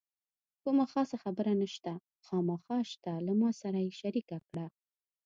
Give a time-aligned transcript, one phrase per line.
[0.63, 1.93] کومه خاصه خبره نشته،
[2.25, 4.65] خامخا شته له ما سره یې شریکه کړه.